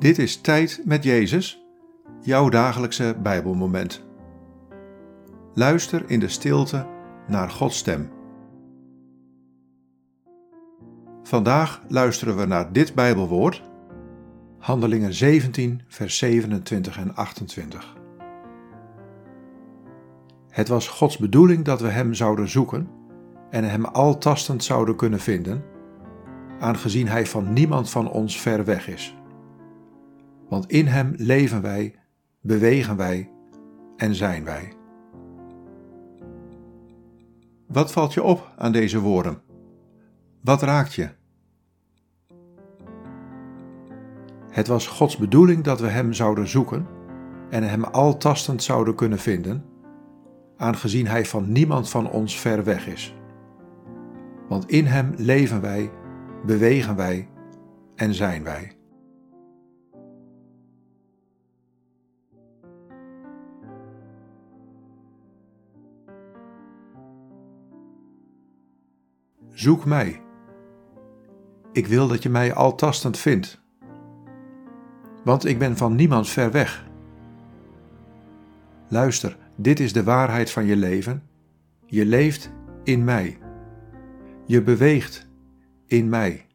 [0.00, 1.64] Dit is Tijd met Jezus,
[2.20, 4.04] jouw dagelijkse Bijbelmoment.
[5.54, 6.86] Luister in de stilte
[7.26, 8.10] naar Gods stem.
[11.22, 13.62] Vandaag luisteren we naar dit Bijbelwoord,
[14.58, 17.96] Handelingen 17, vers 27 en 28.
[20.48, 22.88] Het was Gods bedoeling dat we Hem zouden zoeken
[23.50, 25.64] en Hem altastend zouden kunnen vinden,
[26.60, 29.14] aangezien Hij van niemand van ons ver weg is
[30.50, 31.94] want in Hem leven wij,
[32.40, 33.30] bewegen wij
[33.96, 34.72] en zijn wij.
[37.66, 39.42] Wat valt je op aan deze woorden?
[40.40, 41.08] Wat raakt je?
[44.50, 46.86] Het was Gods bedoeling dat we Hem zouden zoeken
[47.50, 49.64] en Hem altastend zouden kunnen vinden,
[50.56, 53.14] aangezien Hij van niemand van ons ver weg is.
[54.48, 55.90] Want in Hem leven wij,
[56.46, 57.28] bewegen wij
[57.94, 58.79] en zijn wij.
[69.50, 70.20] Zoek mij.
[71.72, 73.60] Ik wil dat je mij altastend vindt,
[75.24, 76.88] want ik ben van niemand ver weg.
[78.88, 81.22] Luister, dit is de waarheid van je leven.
[81.86, 82.52] Je leeft
[82.84, 83.38] in mij.
[84.46, 85.28] Je beweegt
[85.86, 86.46] in mij.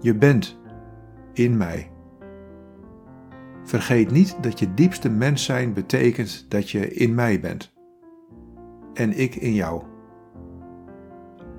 [0.00, 0.58] Je bent
[1.32, 1.90] in mij.
[3.64, 7.72] Vergeet niet dat je diepste mens zijn betekent dat je in mij bent.
[8.94, 9.82] En ik in jou.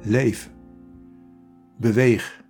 [0.02, 0.52] Leef.
[1.78, 2.44] Beweeg.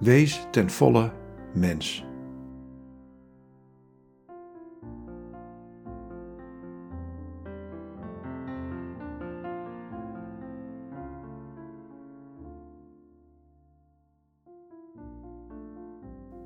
[0.00, 1.12] Wees ten volle
[1.54, 2.04] mens.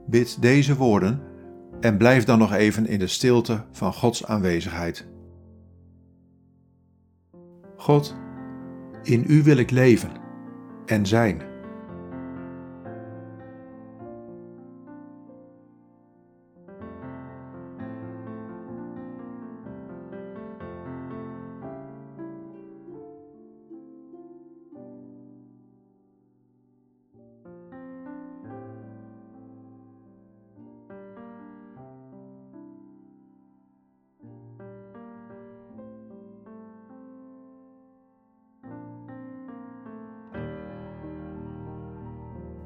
[0.06, 1.20] Bid deze woorden
[1.80, 5.06] en blijf dan nog even in de stilte van Gods aanwezigheid.
[7.76, 8.16] God,
[9.04, 10.12] in U wil ik leven
[10.86, 11.53] en zijn.